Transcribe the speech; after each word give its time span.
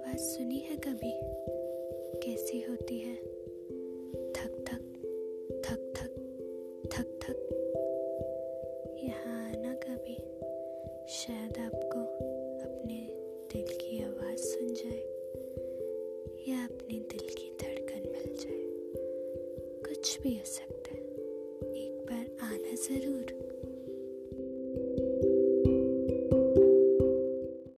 आवाज़ 0.00 0.20
सुनी 0.20 0.58
है 0.58 0.76
कभी? 0.76 1.20
कैसी 2.20 2.60
होती 2.60 2.98
है? 2.98 3.16
थक 4.32 4.64
थक 4.68 4.84
थक 5.66 5.92
थक 5.96 6.14
थक 6.86 7.18
थक। 7.22 7.36
यहाँ 9.04 9.50
आना 9.50 9.74
कभी? 9.74 10.14
शायद 11.08 11.58
आपको 11.58 12.00
अपने 12.60 13.08
दिल 13.52 13.76
की 13.76 14.02
आवाज़ 14.02 14.38
सुन 14.38 14.74
जाए, 14.74 15.02
या 16.48 16.64
अपने 16.64 16.98
दिल 16.98 17.28
की 17.28 17.56
धड़कन 17.60 18.12
मिल 18.12 18.36
जाए। 18.36 18.70
कुछ 19.88 20.20
भी 20.22 20.34
हो 20.34 20.44
सकता 20.44 20.90
है। 20.94 21.04
एक 21.76 22.06
बार 22.10 22.36
आना 22.42 22.74
ज़रूर। 22.74 23.49